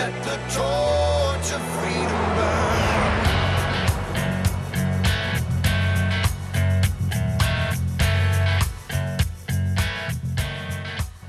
[0.00, 3.20] Let the torch of freedom burn.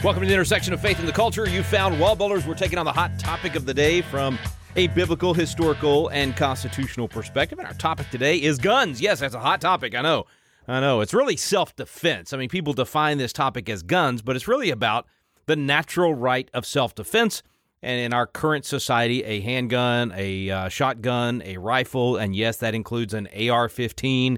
[0.01, 1.49] Welcome to the intersection of faith and the culture.
[1.49, 2.47] You found Wall Builders.
[2.47, 4.39] We're taking on the hot topic of the day from
[4.77, 7.59] a biblical, historical, and constitutional perspective.
[7.59, 9.01] And our topic today is guns.
[9.01, 9.95] Yes, that's a hot topic.
[9.95, 10.27] I know.
[10.65, 11.01] I know.
[11.01, 12.31] It's really self defense.
[12.31, 15.07] I mean, people define this topic as guns, but it's really about
[15.45, 17.43] the natural right of self defense.
[17.83, 22.75] And in our current society, a handgun, a uh, shotgun, a rifle, and yes, that
[22.75, 24.37] includes an AR 15.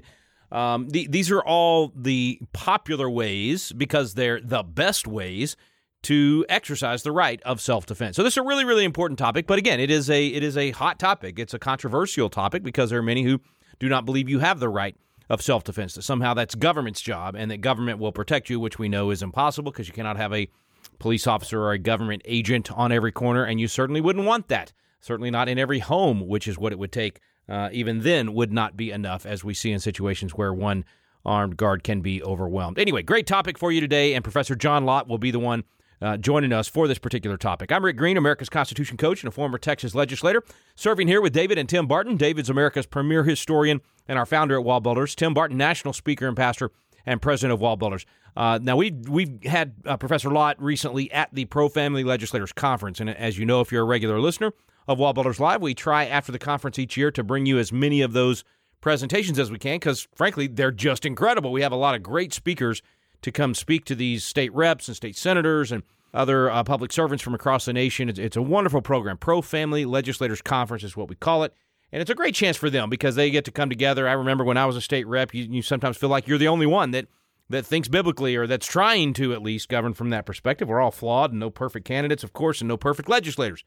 [0.50, 5.56] Um, the, these are all the popular ways because they're the best ways
[6.04, 8.16] to exercise the right of self-defense.
[8.16, 9.46] So this is a really, really important topic.
[9.46, 11.38] But again, it is a it is a hot topic.
[11.38, 13.40] It's a controversial topic because there are many who
[13.78, 14.96] do not believe you have the right
[15.30, 15.94] of self-defense.
[15.94, 19.22] That somehow that's government's job and that government will protect you, which we know is
[19.22, 20.48] impossible because you cannot have a
[20.98, 24.72] police officer or a government agent on every corner, and you certainly wouldn't want that.
[25.00, 28.52] Certainly not in every home, which is what it would take uh, even then would
[28.52, 30.84] not be enough, as we see in situations where one
[31.24, 32.78] armed guard can be overwhelmed.
[32.78, 35.64] Anyway, great topic for you today, and Professor John Lott will be the one
[36.02, 37.72] uh, joining us for this particular topic.
[37.72, 40.42] I'm Rick Green, America's Constitution coach and a former Texas legislator,
[40.74, 42.16] serving here with David and Tim Barton.
[42.16, 45.14] David's America's premier historian and our founder at Wall Builders.
[45.14, 46.72] Tim Barton, national speaker and pastor
[47.06, 48.06] and president of Wall Builders.
[48.36, 53.00] Uh, now we we've had uh, Professor Lott recently at the Pro Family Legislators Conference,
[53.00, 54.52] and as you know, if you're a regular listener
[54.88, 57.72] of Wall Builders Live, we try after the conference each year to bring you as
[57.72, 58.44] many of those
[58.80, 61.52] presentations as we can, because frankly, they're just incredible.
[61.52, 62.82] We have a lot of great speakers
[63.22, 65.82] to come speak to these state reps and state senators and
[66.12, 68.08] other uh, public servants from across the nation.
[68.08, 69.16] It's, it's a wonderful program.
[69.16, 71.54] Pro Family Legislators Conference is what we call it.
[71.94, 74.08] And it's a great chance for them because they get to come together.
[74.08, 76.48] I remember when I was a state rep, you, you sometimes feel like you're the
[76.48, 77.06] only one that
[77.50, 80.66] that thinks biblically or that's trying to at least govern from that perspective.
[80.66, 83.62] We're all flawed and no perfect candidates, of course, and no perfect legislators.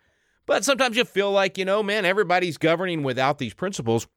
[0.46, 4.08] But sometimes you feel like, you know, man, everybody's governing without these principles.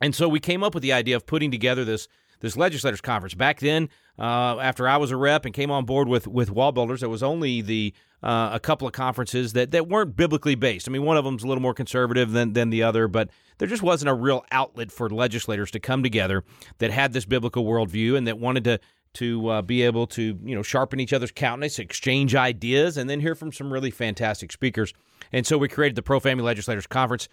[0.00, 2.08] And so we came up with the idea of putting together this
[2.40, 3.34] this legislators conference.
[3.34, 6.72] Back then, uh, after I was a rep and came on board with with Wall
[6.72, 7.92] Builders, there was only the
[8.22, 10.88] uh, a couple of conferences that, that weren't biblically based.
[10.88, 13.68] I mean, one of them's a little more conservative than than the other, but there
[13.68, 16.44] just wasn't a real outlet for legislators to come together
[16.78, 18.80] that had this biblical worldview and that wanted to
[19.14, 23.20] to uh, be able to you know sharpen each other's countenance, exchange ideas, and then
[23.20, 24.92] hear from some really fantastic speakers.
[25.32, 27.28] And so we created the Pro Family Legislators Conference.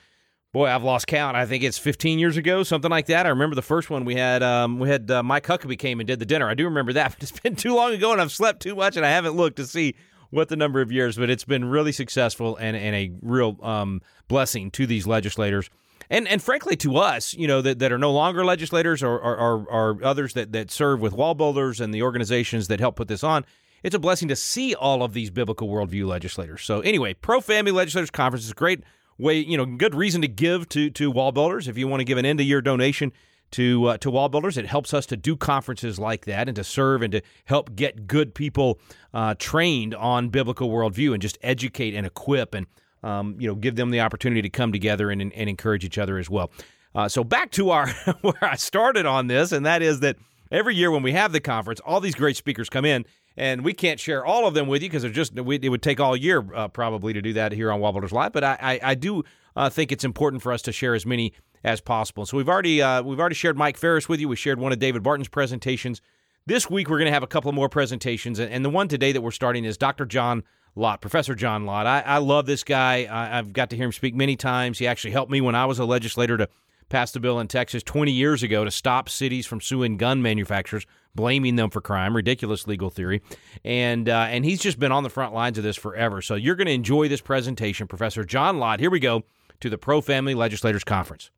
[0.52, 1.36] Boy, I've lost count.
[1.36, 3.26] I think it's 15 years ago, something like that.
[3.26, 4.42] I remember the first one we had.
[4.42, 6.48] Um, we had uh, Mike Huckabee came and did the dinner.
[6.48, 8.96] I do remember that, but it's been too long ago, and I've slept too much,
[8.96, 9.96] and I haven't looked to see
[10.30, 11.18] what the number of years.
[11.18, 15.70] But it's been really successful and, and a real um, blessing to these legislators
[16.10, 19.38] and and frankly to us, you know, that, that are no longer legislators or, or,
[19.38, 23.08] or, or others that, that serve with wall builders and the organizations that help put
[23.08, 23.46] this on,
[23.84, 26.64] it's a blessing to see all of these biblical worldview legislators.
[26.64, 28.84] So anyway, Pro Family Legislators Conference is a great
[29.18, 31.68] way, you know, good reason to give to to wall builders.
[31.68, 33.12] If you want to give an end of year donation
[33.52, 36.64] to uh, to wall builders, it helps us to do conferences like that and to
[36.64, 38.80] serve and to help get good people
[39.14, 42.68] uh, trained on biblical worldview and just educate and equip and
[43.06, 46.18] um, you know, give them the opportunity to come together and, and encourage each other
[46.18, 46.52] as well.
[46.96, 47.88] Uh, so back to our
[48.22, 50.18] where I started on this, and that is that
[50.52, 53.06] every year when we have the conference, all these great speakers come in,
[53.38, 56.00] and we can't share all of them with you because just we, it would take
[56.00, 58.32] all year uh, probably to do that here on Wall Builders Live.
[58.32, 59.24] But I, I, I do
[59.56, 61.34] uh, think it's important for us to share as many
[61.66, 62.26] as possible.
[62.26, 64.30] So we've already uh, we've already shared Mike Farris with you.
[64.30, 66.00] We shared one of David Barton's presentations.
[66.46, 69.22] This week we're going to have a couple more presentations, and, the one today that
[69.22, 70.06] we're starting is Dr.
[70.06, 70.44] John
[70.76, 71.88] Lott, Professor John Lott.
[71.88, 73.06] I, I love this guy.
[73.06, 74.78] I, I've got to hear him speak many times.
[74.78, 76.48] He actually helped me when I was a legislator to
[76.88, 80.86] pass the bill in Texas 20 years ago to stop cities from suing gun manufacturers,
[81.16, 82.16] blaming them for crime.
[82.16, 83.24] Ridiculous legal theory,
[83.64, 86.22] and uh, and he's just been on the front lines of this forever.
[86.22, 88.80] So you're going to enjoy this presentation, Professor John Lott.
[88.80, 89.24] Here we go
[89.62, 91.32] to the Pro Family Legislators Conference.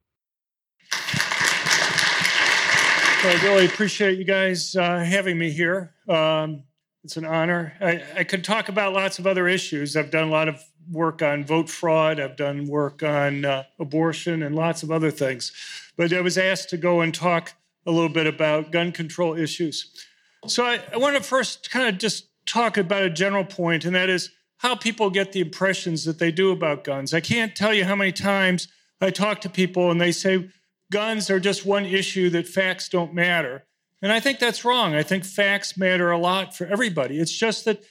[3.24, 5.94] I really appreciate you guys uh, having me here.
[6.08, 6.64] Um,
[7.04, 7.74] it's an honor.
[7.82, 9.96] I, I, could talk about lots of other issues.
[9.96, 14.44] I've done a lot of work on vote fraud, I've done work on uh, abortion,
[14.44, 15.52] and lots of other things.
[15.98, 17.54] But I was asked to go and talk
[17.86, 20.06] a little bit about gun control issues.
[20.46, 23.96] So I, I want to first kind of just talk about a general point, and
[23.96, 27.14] that is how people get the impressions that they do about guns.
[27.14, 28.68] I can't tell you how many times
[29.00, 30.50] I talk to people and they say
[30.92, 33.66] guns are just one issue that facts don't matter.
[34.02, 34.94] And I think that's wrong.
[34.94, 37.20] I think facts matter a lot for everybody.
[37.20, 37.84] It's just that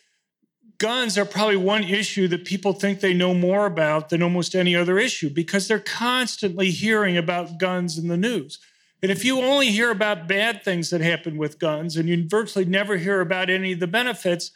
[0.78, 4.76] guns are probably one issue that people think they know more about than almost any
[4.76, 8.58] other issue because they're constantly hearing about guns in the news.
[9.02, 12.64] And if you only hear about bad things that happen with guns and you virtually
[12.64, 14.52] never hear about any of the benefits,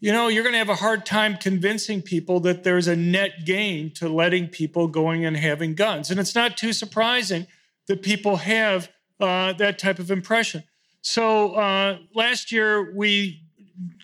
[0.00, 3.44] you know, you're going to have a hard time convincing people that there's a net
[3.44, 6.10] gain to letting people going and having guns.
[6.10, 7.46] And it's not too surprising
[7.90, 8.88] that people have
[9.18, 10.62] uh, that type of impression.
[11.02, 13.42] So uh, last year, we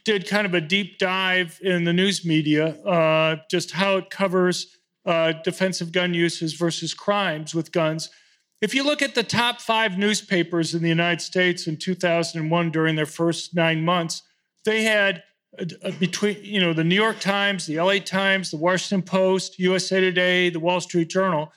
[0.05, 4.77] did kind of a deep dive in the news media, uh, just how it covers
[5.05, 8.11] uh, defensive gun uses versus crimes with guns.
[8.61, 12.97] If you look at the top five newspapers in the United States in 2001 during
[12.97, 14.23] their first nine months,
[14.65, 15.23] they had
[15.61, 20.01] uh, between you know the New York Times, the LA Times, the Washington Post, USA
[20.01, 21.53] Today, the Wall Street Journal.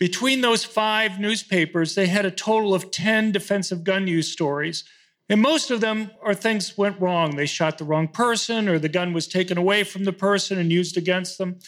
[0.00, 4.82] Between those five newspapers, they had a total of 10 defensive gun use stories.
[5.28, 7.36] And most of them are things went wrong.
[7.36, 10.72] They shot the wrong person, or the gun was taken away from the person and
[10.72, 11.58] used against them.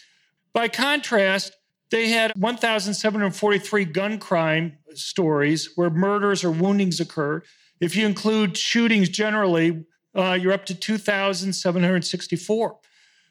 [0.55, 1.59] By contrast,
[1.91, 7.45] they had 1,743 gun crime stories where murders or woundings occurred.
[7.81, 9.85] If you include shootings generally,
[10.15, 12.79] uh, you're up to 2,764.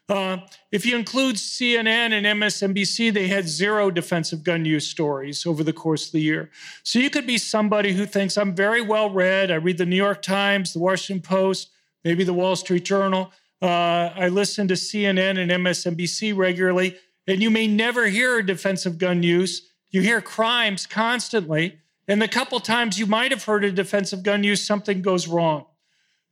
[0.08, 0.38] Uh,
[0.70, 5.72] if you include CNN and MSNBC, they had zero defensive gun use stories over the
[5.72, 6.50] course of the year.
[6.82, 9.50] So you could be somebody who thinks, I'm very well read.
[9.50, 11.70] I read the New York Times, the Washington Post,
[12.04, 13.32] maybe the Wall Street Journal.
[13.62, 16.96] Uh, I listen to CNN and MSNBC regularly,
[17.28, 19.68] and you may never hear a defensive gun use.
[19.90, 21.78] You hear crimes constantly.
[22.08, 25.66] And the couple times you might have heard a defensive gun use, something goes wrong.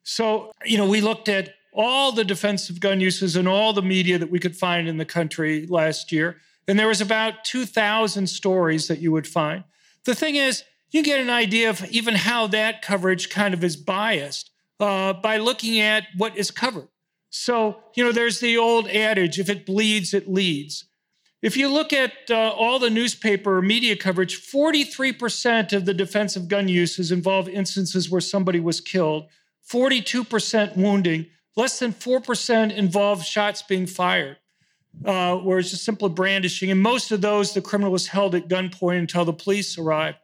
[0.02, 4.18] So, you know, we looked at all the defensive gun uses in all the media
[4.18, 6.36] that we could find in the country last year.
[6.66, 9.64] And there was about 2,000 stories that you would find.
[10.04, 13.76] The thing is, you get an idea of even how that coverage kind of is
[13.76, 14.50] biased
[14.80, 16.88] uh, by looking at what is covered.
[17.30, 20.86] So, you know, there's the old adage if it bleeds, it leads.
[21.42, 26.68] If you look at uh, all the newspaper media coverage, 43% of the defensive gun
[26.68, 29.26] uses involve instances where somebody was killed,
[29.70, 31.26] 42% wounding,
[31.60, 34.38] less than 4% involved shots being fired,
[35.04, 36.70] uh, where it's just simply brandishing.
[36.70, 40.16] And most of those, the criminal was held at gunpoint until the police arrived.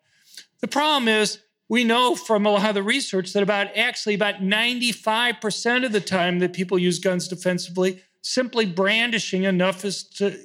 [0.60, 1.38] The problem is,
[1.68, 6.00] we know from a lot of the research that about actually about 95% of the
[6.00, 10.38] time that people use guns defensively, simply brandishing enough is to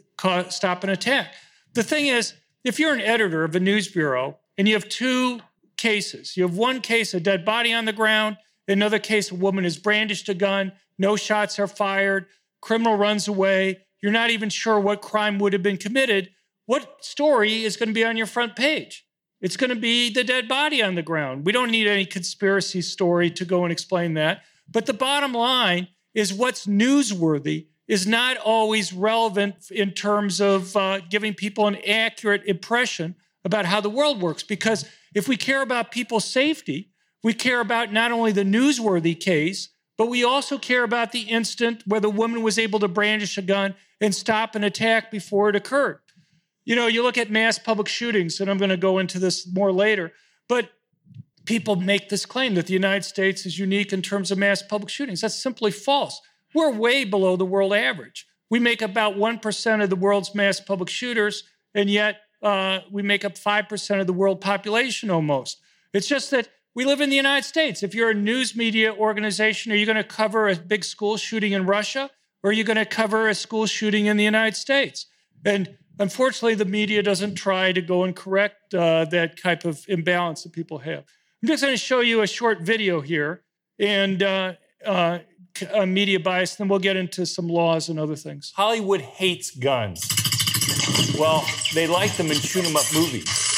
[0.49, 1.35] stop an attack.
[1.73, 2.33] The thing is,
[2.63, 5.39] if you're an editor of a news bureau and you have two
[5.77, 9.63] cases, you have one case, a dead body on the ground, Another case, a woman
[9.63, 12.27] has brandished a gun, no shots are fired,
[12.61, 16.31] criminal runs away, you're not even sure what crime would have been committed.
[16.65, 19.05] What story is going to be on your front page?
[19.41, 21.45] It's going to be the dead body on the ground.
[21.45, 24.43] We don't need any conspiracy story to go and explain that.
[24.69, 30.99] But the bottom line is what's newsworthy is not always relevant in terms of uh,
[31.09, 34.43] giving people an accurate impression about how the world works.
[34.43, 36.90] Because if we care about people's safety,
[37.23, 41.83] we care about not only the newsworthy case, but we also care about the instant
[41.85, 45.56] where the woman was able to brandish a gun and stop an attack before it
[45.56, 46.00] occurred.
[46.65, 49.47] You know, you look at mass public shootings, and I'm going to go into this
[49.51, 50.12] more later,
[50.47, 50.71] but
[51.45, 54.89] people make this claim that the United States is unique in terms of mass public
[54.89, 55.21] shootings.
[55.21, 56.21] That's simply false.
[56.53, 58.27] We're way below the world average.
[58.50, 61.44] We make about 1% of the world's mass public shooters,
[61.74, 65.62] and yet uh, we make up 5% of the world population almost.
[65.94, 67.83] It's just that we live in the United States.
[67.83, 71.51] If you're a news media organization, are you going to cover a big school shooting
[71.51, 72.09] in Russia
[72.44, 75.07] or are you going to cover a school shooting in the United States?
[75.45, 80.43] And unfortunately, the media doesn't try to go and correct uh, that type of imbalance
[80.43, 81.03] that people have.
[81.41, 83.43] I'm just going to show you a short video here
[83.79, 84.53] and uh,
[84.86, 85.19] uh,
[85.86, 88.53] media bias, then we'll get into some laws and other things.
[88.55, 90.07] Hollywood hates guns.
[91.19, 93.50] Well, they like them in shoot 'em up movies.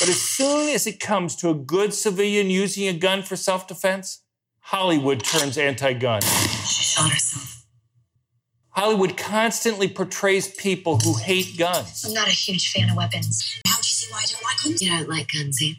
[0.00, 3.68] But as soon as it comes to a good civilian using a gun for self
[3.68, 4.22] defense,
[4.60, 6.22] Hollywood turns anti gun.
[6.22, 7.66] She shot herself.
[8.70, 12.04] Hollywood constantly portrays people who hate guns.
[12.06, 13.60] I'm not a huge fan of weapons.
[13.66, 14.82] How do you see why I don't like guns?
[14.82, 15.78] You don't like guns either.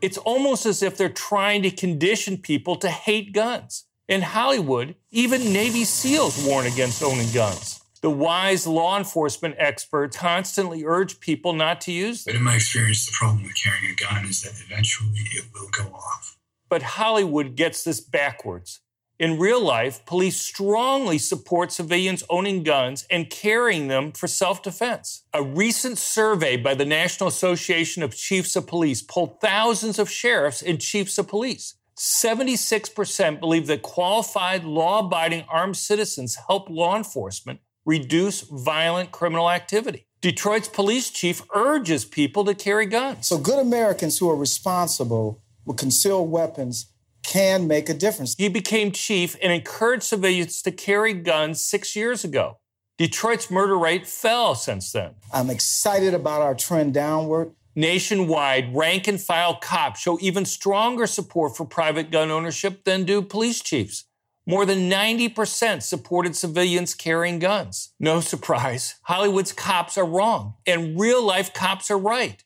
[0.00, 3.84] It's almost as if they're trying to condition people to hate guns.
[4.08, 7.79] In Hollywood, even Navy SEALs warn against owning guns.
[8.02, 12.32] The wise law enforcement experts constantly urge people not to use them.
[12.32, 15.68] But in my experience, the problem with carrying a gun is that eventually it will
[15.68, 16.38] go off.
[16.70, 18.80] But Hollywood gets this backwards.
[19.18, 25.24] In real life, police strongly support civilians owning guns and carrying them for self defense.
[25.34, 30.62] A recent survey by the National Association of Chiefs of Police polled thousands of sheriffs
[30.62, 31.74] and chiefs of police.
[31.98, 40.06] 76% believe that qualified, law abiding armed citizens help law enforcement reduce violent criminal activity.
[40.20, 43.26] Detroit's police chief urges people to carry guns.
[43.26, 46.86] So, good Americans who are responsible with concealed weapons
[47.24, 48.34] can make a difference.
[48.38, 52.58] He became chief and encouraged civilians to carry guns six years ago.
[52.96, 55.14] Detroit's murder rate fell since then.
[55.32, 57.52] I'm excited about our trend downward.
[57.74, 63.22] Nationwide, rank and file cops show even stronger support for private gun ownership than do
[63.22, 64.04] police chiefs.
[64.46, 67.90] More than 90% supported civilians carrying guns.
[68.00, 72.42] No surprise, Hollywood's cops are wrong, and real life cops are right.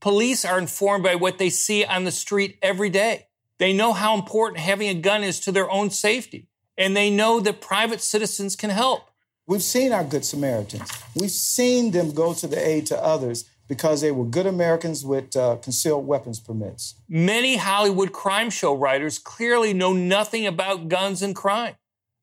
[0.00, 3.26] Police are informed by what they see on the street every day.
[3.58, 7.40] They know how important having a gun is to their own safety, and they know
[7.40, 9.10] that private citizens can help.
[9.48, 10.90] We've seen our Good Samaritans.
[11.16, 15.36] We've seen them go to the aid to others because they were good Americans with
[15.36, 16.94] uh, concealed weapons permits.
[17.08, 21.74] Many Hollywood crime show writers clearly know nothing about guns and crime.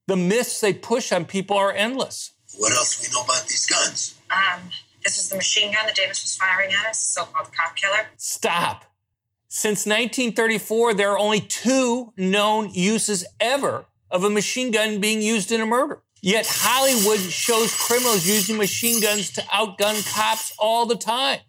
[0.07, 2.31] The myths they push on people are endless.
[2.57, 4.15] What else do we know about these guns?
[4.29, 4.69] Um,
[5.03, 8.07] this is the machine gun that Davis was firing at us, so-called cop killer.
[8.17, 8.85] Stop.
[9.47, 15.51] Since 1934, there are only two known uses ever of a machine gun being used
[15.51, 16.01] in a murder.
[16.25, 21.41] Yet Hollywood shows criminals using machine guns to outgun cops all the time.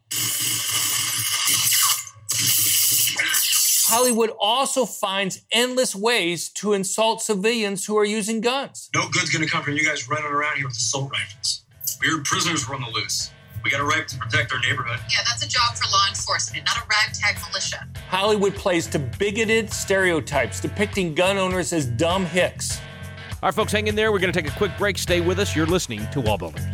[3.88, 8.90] Hollywood also finds endless ways to insult civilians who are using guns.
[8.94, 11.64] No good's gonna come from you guys running around here with assault rifles.
[12.02, 13.30] Weird prisoners were on the loose.
[13.64, 15.00] We got a right to protect our neighborhood.
[15.08, 17.88] Yeah, that's a job for law enforcement, not a ragtag militia.
[18.10, 22.78] Hollywood plays to bigoted stereotypes depicting gun owners as dumb hicks.
[23.46, 24.10] All right, folks, hang in there.
[24.10, 24.98] We're going to take a quick break.
[24.98, 25.54] Stay with us.
[25.54, 26.64] You're listening to Wall Builders.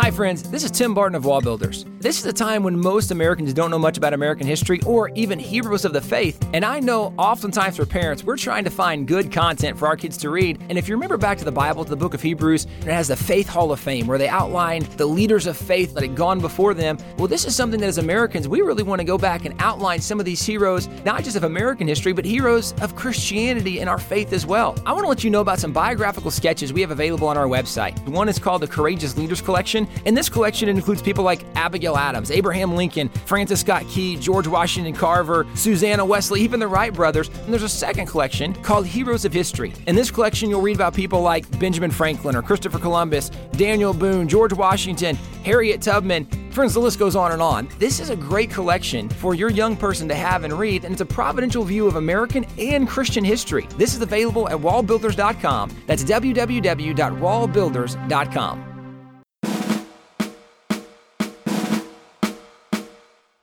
[0.00, 0.42] Hi, friends.
[0.50, 1.86] This is Tim Barton of Wall Builders.
[2.06, 5.40] This is a time when most Americans don't know much about American history or even
[5.40, 6.38] heroes of the faith.
[6.54, 10.16] And I know oftentimes for parents, we're trying to find good content for our kids
[10.18, 10.62] to read.
[10.68, 13.08] And if you remember back to the Bible, to the book of Hebrews, it has
[13.08, 16.38] the Faith Hall of Fame where they outlined the leaders of faith that had gone
[16.38, 16.96] before them.
[17.18, 20.00] Well, this is something that as Americans, we really want to go back and outline
[20.00, 23.98] some of these heroes, not just of American history, but heroes of Christianity and our
[23.98, 24.78] faith as well.
[24.86, 27.48] I want to let you know about some biographical sketches we have available on our
[27.48, 27.98] website.
[28.06, 32.30] One is called the Courageous Leaders Collection, and this collection includes people like Abigail Adams,
[32.30, 37.28] Abraham Lincoln, Francis Scott Key, George Washington Carver, Susanna Wesley, even the Wright brothers.
[37.28, 39.72] And there's a second collection called Heroes of History.
[39.86, 44.28] In this collection, you'll read about people like Benjamin Franklin or Christopher Columbus, Daniel Boone,
[44.28, 46.26] George Washington, Harriet Tubman.
[46.50, 47.68] Friends, the list goes on and on.
[47.78, 51.02] This is a great collection for your young person to have and read, and it's
[51.02, 53.68] a providential view of American and Christian history.
[53.76, 55.70] This is available at wallbuilders.com.
[55.86, 58.75] That's www.wallbuilders.com.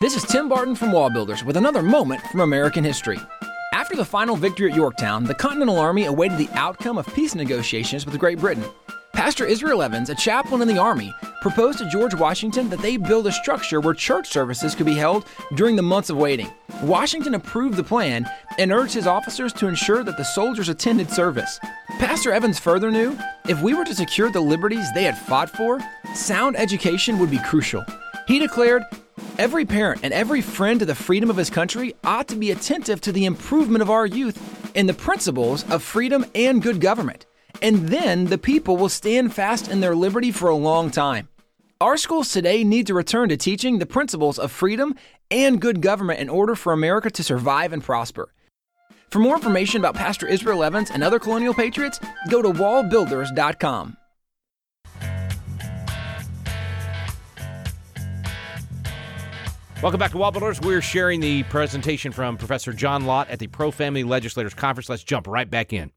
[0.03, 3.17] This is Tim Barton from Wall Builders with another moment from American history.
[3.73, 8.05] After the final victory at Yorktown, the Continental Army awaited the outcome of peace negotiations
[8.05, 8.65] with Great Britain.
[9.13, 13.27] Pastor Israel Evans, a chaplain in the Army, proposed to George Washington that they build
[13.27, 15.23] a structure where church services could be held
[15.55, 16.51] during the months of waiting.
[16.81, 18.29] Washington approved the plan
[18.59, 21.61] and urged his officers to ensure that the soldiers attended service.
[21.99, 23.17] Pastor Evans further knew
[23.47, 25.79] if we were to secure the liberties they had fought for,
[26.13, 27.85] sound education would be crucial.
[28.27, 28.83] He declared,
[29.37, 33.01] Every parent and every friend to the freedom of his country ought to be attentive
[33.01, 34.37] to the improvement of our youth
[34.75, 37.25] in the principles of freedom and good government.
[37.61, 41.29] And then the people will stand fast in their liberty for a long time.
[41.81, 44.95] Our schools today need to return to teaching the principles of freedom
[45.31, 48.33] and good government in order for America to survive and prosper.
[49.09, 51.99] For more information about Pastor Israel Evans and other colonial patriots,
[52.29, 53.97] go to wallbuilders.com.
[59.83, 60.61] Welcome back to Wall Builders.
[60.61, 64.87] We're sharing the presentation from Professor John Lott at the Pro Family Legislators Conference.
[64.87, 65.91] Let's jump right back in.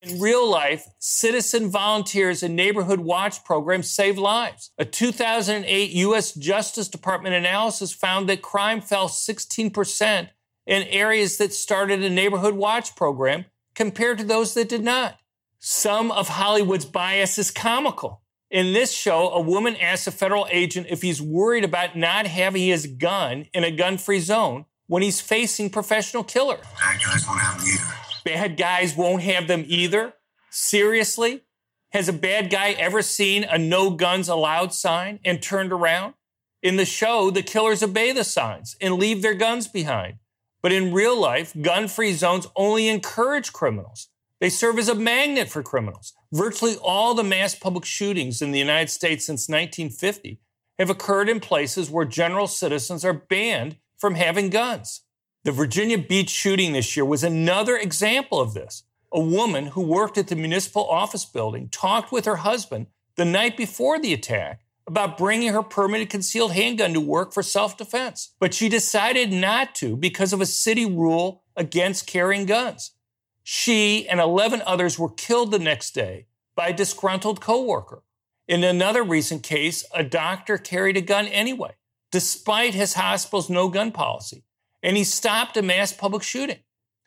[0.00, 4.70] In real life, citizen volunteers and neighborhood watch programs save lives.
[4.78, 6.32] A 2008 U.S.
[6.32, 10.28] Justice Department analysis found that crime fell 16%
[10.66, 15.18] in areas that started a neighborhood watch program compared to those that did not.
[15.58, 18.22] Some of Hollywood's bias is comical.
[18.50, 22.62] In this show, a woman asks a federal agent if he's worried about not having
[22.62, 26.58] his gun in a gun free zone when he's facing professional killer.
[26.80, 27.94] Bad guys won't have them either.
[28.24, 30.14] Bad guys won't have them either?
[30.50, 31.44] Seriously?
[31.92, 36.14] Has a bad guy ever seen a no guns allowed sign and turned around?
[36.60, 40.16] In the show, the killers obey the signs and leave their guns behind.
[40.60, 44.08] But in real life, gun free zones only encourage criminals.
[44.40, 46.14] They serve as a magnet for criminals.
[46.32, 50.40] Virtually all the mass public shootings in the United States since 1950
[50.78, 55.02] have occurred in places where general citizens are banned from having guns.
[55.42, 58.84] The Virginia Beach shooting this year was another example of this.
[59.12, 63.56] A woman who worked at the municipal office building talked with her husband the night
[63.56, 68.54] before the attack about bringing her permanent concealed handgun to work for self defense, but
[68.54, 72.92] she decided not to because of a city rule against carrying guns.
[73.42, 78.02] She and 11 others were killed the next day by a disgruntled coworker.
[78.46, 81.76] In another recent case, a doctor carried a gun anyway,
[82.10, 84.44] despite his hospital's no gun policy,
[84.82, 86.58] and he stopped a mass public shooting.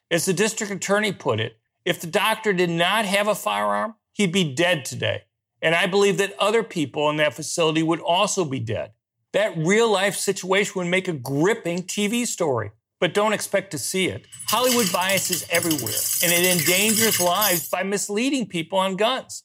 [0.10, 4.32] As the district attorney put it, if the doctor did not have a firearm, he'd
[4.32, 5.24] be dead today.
[5.62, 8.92] And I believe that other people in that facility would also be dead.
[9.34, 12.72] That real life situation would make a gripping TV story,
[13.04, 14.28] but don't expect to see it.
[14.48, 15.92] Hollywood bias is everywhere,
[16.24, 19.44] and it endangers lives by misleading people on guns.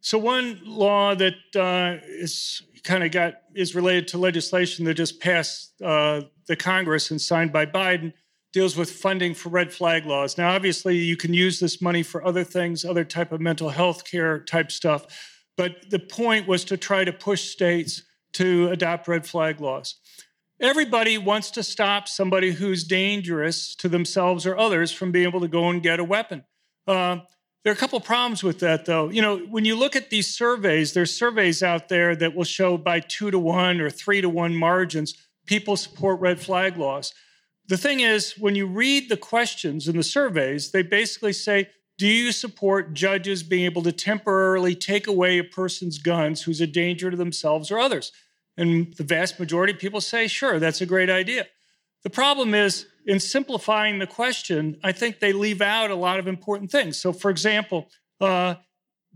[0.00, 5.20] So one law that uh, is kind of got is related to legislation that just
[5.20, 8.14] passed uh, the Congress and signed by Biden
[8.54, 10.38] deals with funding for red flag laws.
[10.38, 14.10] Now, obviously, you can use this money for other things, other type of mental health
[14.10, 18.02] care type stuff, but the point was to try to push states
[18.34, 19.96] to adopt red flag laws.
[20.60, 25.48] Everybody wants to stop somebody who's dangerous to themselves or others from being able to
[25.48, 26.44] go and get a weapon.
[26.86, 27.18] Uh,
[27.64, 29.08] there are a couple problems with that, though.
[29.08, 32.76] You know, when you look at these surveys, there's surveys out there that will show
[32.76, 35.14] by two to one or three to one margins
[35.46, 37.12] people support red flag laws.
[37.68, 42.06] The thing is, when you read the questions in the surveys, they basically say, Do
[42.06, 47.10] you support judges being able to temporarily take away a person's guns who's a danger
[47.10, 48.12] to themselves or others?
[48.56, 51.46] And the vast majority of people say, Sure, that's a great idea.
[52.02, 56.26] The problem is, in simplifying the question, I think they leave out a lot of
[56.26, 56.98] important things.
[56.98, 57.88] So, for example,
[58.20, 58.56] uh,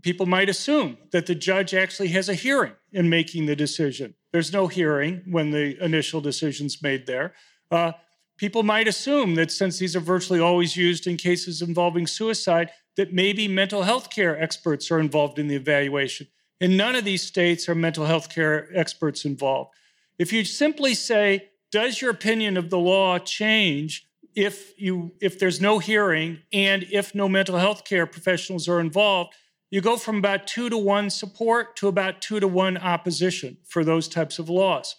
[0.01, 4.15] people might assume that the judge actually has a hearing in making the decision.
[4.31, 7.33] There's no hearing when the initial decision's made there.
[7.71, 7.93] Uh,
[8.37, 13.13] people might assume that since these are virtually always used in cases involving suicide, that
[13.13, 16.27] maybe mental health care experts are involved in the evaluation.
[16.59, 19.71] In none of these states are mental health care experts involved.
[20.17, 25.59] If you simply say, does your opinion of the law change if you if there's
[25.59, 29.33] no hearing and if no mental health care professionals are involved
[29.71, 33.83] you go from about two to one support to about two to one opposition for
[33.83, 34.95] those types of laws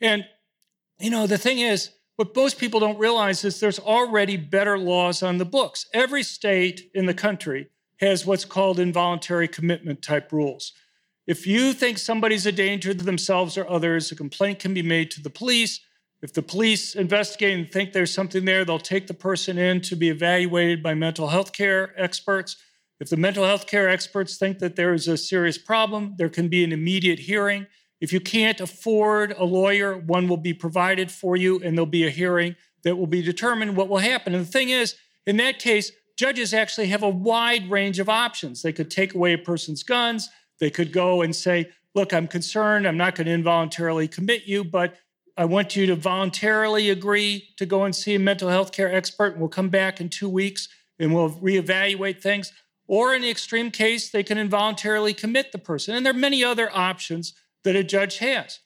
[0.00, 0.24] and
[1.00, 5.22] you know the thing is what most people don't realize is there's already better laws
[5.22, 7.68] on the books every state in the country
[8.00, 10.72] has what's called involuntary commitment type rules
[11.26, 15.10] if you think somebody's a danger to themselves or others a complaint can be made
[15.10, 15.80] to the police
[16.22, 19.96] if the police investigate and think there's something there, they'll take the person in to
[19.96, 22.56] be evaluated by mental health care experts.
[22.98, 26.48] If the mental health care experts think that there is a serious problem, there can
[26.48, 27.66] be an immediate hearing.
[28.00, 32.06] If you can't afford a lawyer, one will be provided for you and there'll be
[32.06, 34.34] a hearing that will be determined what will happen.
[34.34, 38.62] And the thing is, in that case, judges actually have a wide range of options.
[38.62, 40.28] They could take away a person's guns.
[40.60, 42.86] They could go and say, look, I'm concerned.
[42.86, 44.96] I'm not going to involuntarily commit you, but
[45.36, 49.32] I want you to voluntarily agree to go and see a mental health care expert,
[49.32, 52.52] and we'll come back in two weeks and we'll reevaluate things.
[52.86, 55.94] Or in the extreme case, they can involuntarily commit the person.
[55.94, 57.34] And there are many other options
[57.66, 58.60] that a judge has.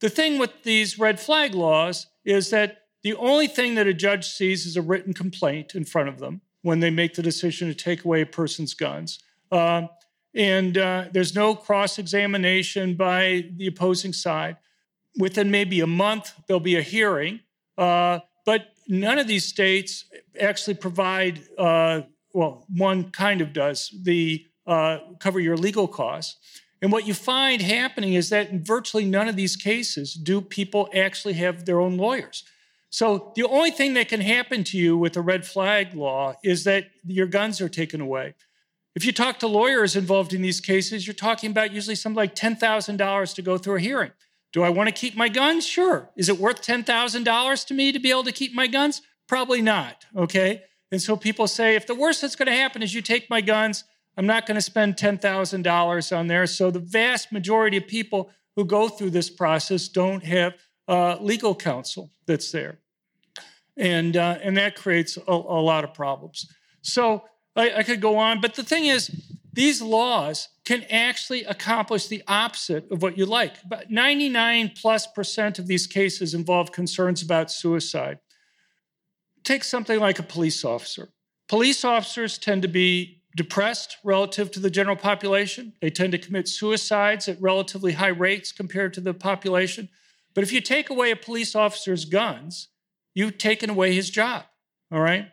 [0.00, 4.26] The thing with these red flag laws is that the only thing that a judge
[4.26, 7.74] sees is a written complaint in front of them when they make the decision to
[7.74, 9.20] take away a person's guns.
[9.52, 9.86] Uh,
[10.34, 14.56] and uh, there's no cross examination by the opposing side
[15.16, 17.38] within maybe a month, there'll be a hearing.
[17.78, 20.06] Uh, but none of these states
[20.40, 22.00] actually provide, uh,
[22.32, 26.36] well, one kind of does, the uh, cover your legal costs.
[26.84, 30.90] And what you find happening is that in virtually none of these cases do people
[30.94, 32.44] actually have their own lawyers.
[32.90, 36.64] So the only thing that can happen to you with a red flag law is
[36.64, 38.34] that your guns are taken away.
[38.94, 42.34] If you talk to lawyers involved in these cases, you're talking about usually something like
[42.34, 44.12] $10,000 to go through a hearing.
[44.52, 45.66] Do I want to keep my guns?
[45.66, 46.10] Sure.
[46.18, 49.00] Is it worth $10,000 to me to be able to keep my guns?
[49.26, 50.04] Probably not.
[50.14, 50.64] Okay.
[50.92, 53.40] And so people say, if the worst that's going to happen is you take my
[53.40, 53.84] guns,
[54.16, 56.46] I'm not going to spend $10,000 on there.
[56.46, 60.54] So the vast majority of people who go through this process don't have
[60.86, 62.78] uh, legal counsel that's there.
[63.76, 66.46] And, uh, and that creates a, a, lot of problems.
[66.82, 67.24] So
[67.56, 69.10] I, I could go on, but the thing is,
[69.52, 73.62] these laws can actually accomplish the opposite of what you like.
[73.62, 78.18] About 99 plus percent of these cases involve concerns about suicide.
[79.44, 81.10] Take something like a police officer.
[81.48, 85.72] Police officers tend to be depressed relative to the general population.
[85.80, 89.88] They tend to commit suicides at relatively high rates compared to the population.
[90.34, 92.68] But if you take away a police officer's guns,
[93.14, 94.44] you've taken away his job.
[94.92, 95.30] All right?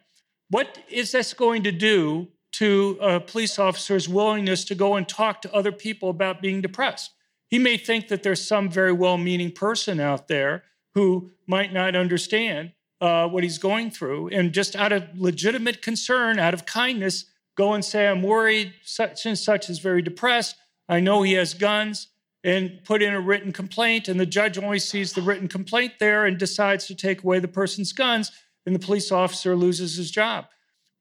[0.50, 5.42] What is this going to do to a police officer's willingness to go and talk
[5.42, 7.12] to other people about being depressed.
[7.48, 11.96] He may think that there's some very well meaning person out there who might not
[11.96, 14.28] understand uh, what he's going through.
[14.30, 19.26] And just out of legitimate concern, out of kindness, go and say, I'm worried, such
[19.26, 20.56] and such is very depressed.
[20.88, 22.08] I know he has guns,
[22.44, 24.08] and put in a written complaint.
[24.08, 27.48] And the judge only sees the written complaint there and decides to take away the
[27.48, 28.32] person's guns,
[28.66, 30.46] and the police officer loses his job.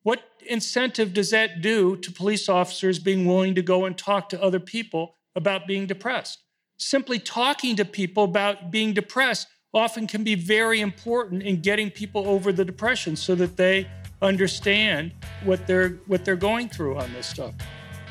[0.03, 4.43] What incentive does that do to police officers being willing to go and talk to
[4.43, 6.43] other people about being depressed?
[6.79, 12.27] Simply talking to people about being depressed often can be very important in getting people
[12.27, 13.87] over the depression so that they
[14.23, 15.13] understand
[15.45, 17.55] what they're what they're going through on this stuff.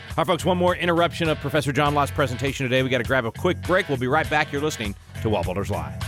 [0.10, 2.84] All right, folks, one more interruption of Professor John Lott's presentation today.
[2.84, 3.88] We got to grab a quick break.
[3.88, 4.52] We'll be right back.
[4.52, 6.04] You're listening to Wallbuilders Live.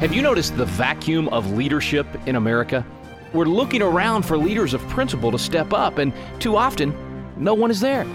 [0.00, 2.86] Have you noticed the vacuum of leadership in America?
[3.32, 6.94] We're looking around for leaders of principle to step up, and too often,
[7.36, 8.06] no one is there.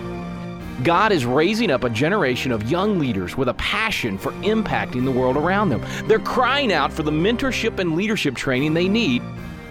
[0.83, 5.11] God is raising up a generation of young leaders with a passion for impacting the
[5.11, 5.83] world around them.
[6.07, 9.21] They're crying out for the mentorship and leadership training they need.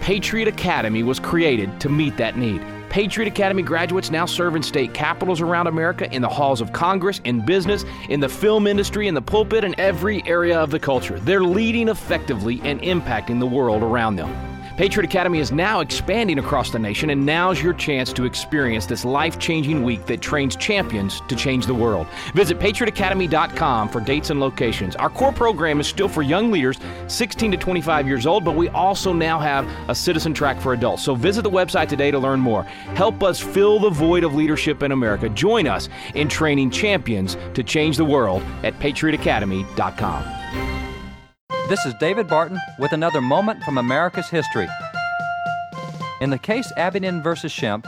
[0.00, 2.62] Patriot Academy was created to meet that need.
[2.90, 7.20] Patriot Academy graduates now serve in state capitals around America, in the halls of Congress,
[7.24, 11.18] in business, in the film industry, in the pulpit, and every area of the culture.
[11.20, 14.28] They're leading effectively and impacting the world around them.
[14.80, 19.04] Patriot Academy is now expanding across the nation, and now's your chance to experience this
[19.04, 22.06] life changing week that trains champions to change the world.
[22.32, 24.96] Visit patriotacademy.com for dates and locations.
[24.96, 28.70] Our core program is still for young leaders 16 to 25 years old, but we
[28.70, 31.04] also now have a citizen track for adults.
[31.04, 32.62] So visit the website today to learn more.
[32.62, 35.28] Help us fill the void of leadership in America.
[35.28, 40.39] Join us in training champions to change the world at patriotacademy.com.
[41.70, 44.66] This is David Barton with another moment from America's history.
[46.20, 47.86] In the case Abington versus Schempp,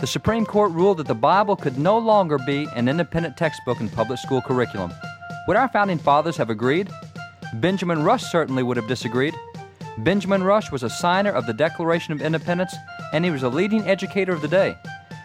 [0.00, 3.88] the Supreme Court ruled that the Bible could no longer be an independent textbook in
[3.88, 4.92] public school curriculum.
[5.48, 6.90] Would our founding fathers have agreed?
[7.54, 9.34] Benjamin Rush certainly would have disagreed.
[9.96, 12.76] Benjamin Rush was a signer of the Declaration of Independence,
[13.14, 14.76] and he was a leading educator of the day.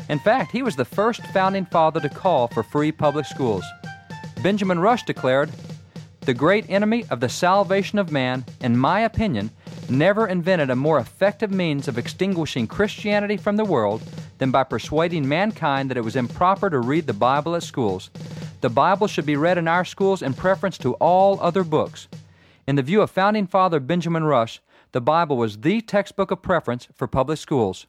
[0.08, 3.66] In fact, he was the first founding father to call for free public schools.
[4.42, 5.52] Benjamin Rush declared,
[6.28, 9.50] the great enemy of the salvation of man, in my opinion,
[9.88, 14.02] never invented a more effective means of extinguishing Christianity from the world
[14.38, 18.10] than by persuading mankind that it was improper to read the Bible at schools.
[18.60, 22.10] The Bible should be read in our schools in preference to all other books.
[22.68, 24.60] In the view of founding father Benjamin Rush,
[24.92, 27.88] the Bible was the textbook of preference for public schools.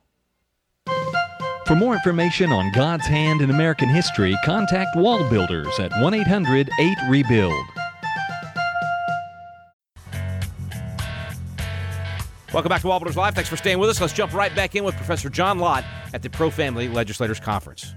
[1.66, 6.70] For more information on God's hand in American history, contact Wall Builders at 1 800
[6.78, 7.66] 8 Rebuild.
[12.50, 13.34] Welcome back to Wallbuilders Live.
[13.34, 14.00] Thanks for staying with us.
[14.00, 15.84] Let's jump right back in with Professor John Lott
[16.14, 17.94] at the Pro Family Legislators Conference.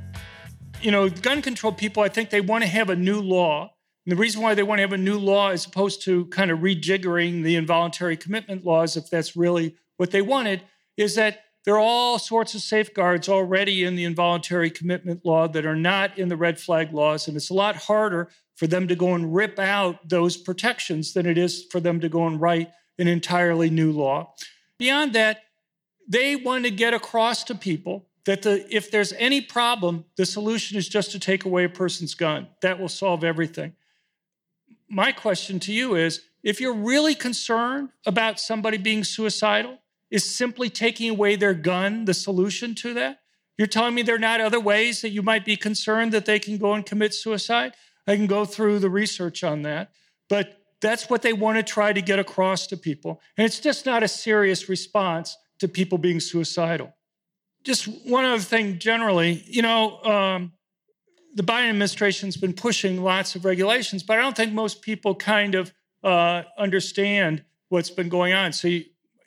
[0.82, 3.74] You know, gun control people, I think they want to have a new law.
[4.06, 6.52] And the reason why they want to have a new law as opposed to kind
[6.52, 10.64] of rejiggering the involuntary commitment laws, if that's really what they wanted,
[10.98, 15.66] is that there are all sorts of safeguards already in the involuntary commitment law that
[15.66, 17.26] are not in the red flag laws.
[17.26, 21.26] And it's a lot harder for them to go and rip out those protections than
[21.26, 24.34] it is for them to go and write an entirely new law.
[24.78, 25.44] Beyond that,
[26.08, 30.78] they want to get across to people that the, if there's any problem, the solution
[30.78, 32.48] is just to take away a person's gun.
[32.62, 33.74] That will solve everything.
[34.90, 40.70] My question to you is if you're really concerned about somebody being suicidal, is simply
[40.70, 43.22] taking away their gun the solution to that?
[43.58, 46.40] You're telling me there are not other ways that you might be concerned that they
[46.40, 47.74] can go and commit suicide?
[48.06, 49.92] I can go through the research on that.
[50.28, 53.22] But that's what they want to try to get across to people.
[53.38, 56.94] And it's just not a serious response to people being suicidal.
[57.64, 60.54] Just one other thing generally, you know, um,
[61.36, 65.54] the Biden administration's been pushing lots of regulations, but I don't think most people kind
[65.56, 65.72] of
[66.04, 68.52] uh, understand what's been going on.
[68.52, 68.80] So,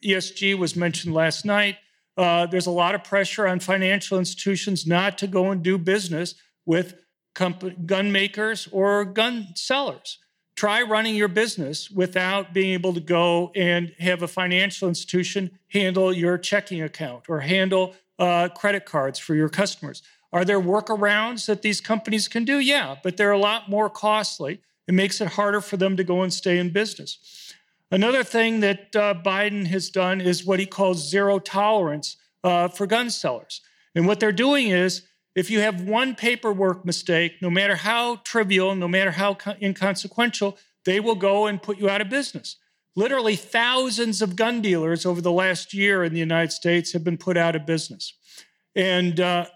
[0.04, 1.76] ESG was mentioned last night.
[2.14, 6.34] Uh, there's a lot of pressure on financial institutions not to go and do business
[6.66, 6.94] with
[7.32, 10.18] gun makers or gun sellers
[10.56, 16.12] try running your business without being able to go and have a financial institution handle
[16.12, 20.02] your checking account or handle uh, credit cards for your customers.
[20.32, 22.58] Are there workarounds that these companies can do?
[22.58, 24.60] Yeah, but they're a lot more costly.
[24.86, 27.52] It makes it harder for them to go and stay in business.
[27.90, 32.86] Another thing that uh, Biden has done is what he calls zero tolerance uh, for
[32.86, 33.60] gun sellers.
[33.94, 35.02] And what they're doing is
[35.34, 41.00] if you have one paperwork mistake, no matter how trivial, no matter how inconsequential, they
[41.00, 42.56] will go and put you out of business.
[42.96, 47.18] Literally, thousands of gun dealers over the last year in the United States have been
[47.18, 48.14] put out of business.
[48.76, 49.46] And, uh,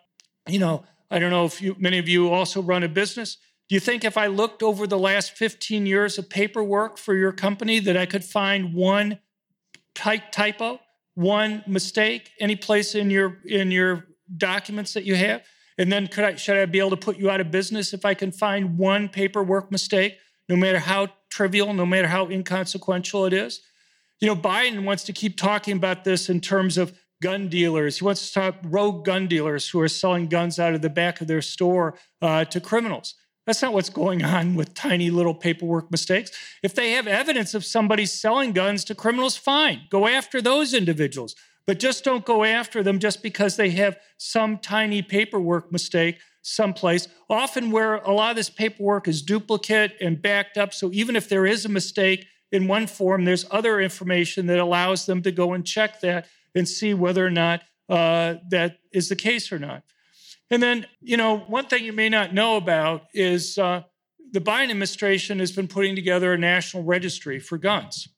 [0.48, 3.36] you know, I don't know if you, many of you also run a business.
[3.68, 7.32] Do you think if I looked over the last 15 years of paperwork for your
[7.32, 9.18] company that I could find one
[9.94, 10.80] typo,
[11.14, 15.42] one mistake, any place in your in your documents that you have?
[15.78, 18.04] And then could I should I be able to put you out of business if
[18.04, 23.32] I can find one paperwork mistake, no matter how trivial, no matter how inconsequential it
[23.32, 23.60] is?
[24.20, 27.98] You know, Biden wants to keep talking about this in terms of gun dealers.
[27.98, 31.20] He wants to stop rogue gun dealers who are selling guns out of the back
[31.20, 33.14] of their store uh, to criminals.
[33.46, 36.30] That's not what's going on with tiny little paperwork mistakes.
[36.62, 39.82] If they have evidence of somebody selling guns to criminals, fine.
[39.88, 41.34] Go after those individuals.
[41.68, 47.08] But just don't go after them just because they have some tiny paperwork mistake someplace,
[47.28, 50.72] often where a lot of this paperwork is duplicate and backed up.
[50.72, 55.04] So even if there is a mistake in one form, there's other information that allows
[55.04, 59.16] them to go and check that and see whether or not uh, that is the
[59.16, 59.82] case or not.
[60.50, 63.82] And then, you know, one thing you may not know about is uh,
[64.32, 68.08] the Biden administration has been putting together a national registry for guns.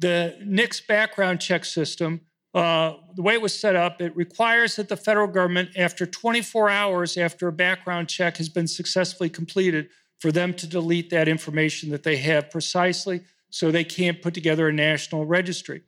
[0.00, 2.22] The NICS background check system,
[2.54, 6.68] uh, the way it was set up, it requires that the federal government, after 24
[6.68, 9.88] hours after a background check has been successfully completed,
[10.22, 14.68] for them to delete that information that they have precisely so they can't put together
[14.68, 15.82] a national registry.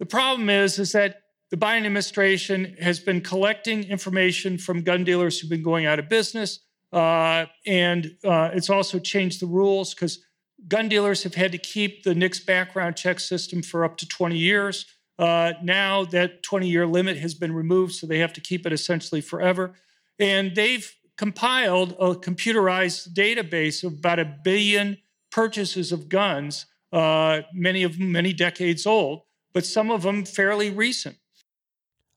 [0.00, 5.38] The problem is, is that the Biden administration has been collecting information from gun dealers
[5.38, 6.58] who've been going out of business.
[6.92, 10.18] Uh, and uh, it's also changed the rules because
[10.66, 14.36] gun dealers have had to keep the NICS background check system for up to 20
[14.36, 14.84] years.
[15.20, 18.72] Uh, now that 20 year limit has been removed, so they have to keep it
[18.72, 19.74] essentially forever.
[20.18, 24.96] And they've compiled a computerized database of about a billion
[25.30, 30.70] purchases of guns, uh, many of them many decades old but some of them fairly
[30.70, 31.16] recent.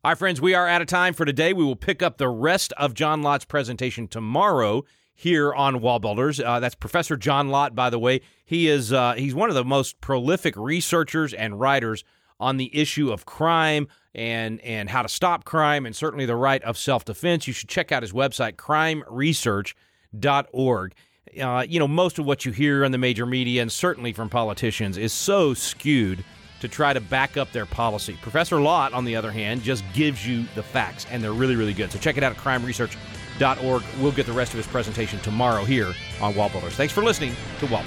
[0.04, 1.54] All right, friends, we are out of time for today.
[1.54, 4.84] We will pick up the rest of John Lott's presentation tomorrow
[5.16, 6.40] here on Wall Builders.
[6.40, 8.22] Uh, that's Professor John Lott, by the way.
[8.44, 12.04] He is uh, he's one of the most prolific researchers and writers
[12.44, 16.62] on the issue of crime and and how to stop crime and certainly the right
[16.64, 17.48] of self defense.
[17.48, 20.94] You should check out his website, crimeresearch.org.
[21.42, 24.30] Uh, you know, most of what you hear in the major media and certainly from
[24.30, 26.24] politicians is so skewed
[26.60, 28.16] to try to back up their policy.
[28.22, 31.74] Professor Lott, on the other hand, just gives you the facts, and they're really, really
[31.74, 31.92] good.
[31.92, 33.84] So check it out at crimeresearch.org.
[34.00, 36.74] We'll get the rest of his presentation tomorrow here on Wallbuilders.
[36.74, 37.84] Thanks for listening to Wall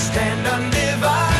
[0.00, 1.39] stand undivided.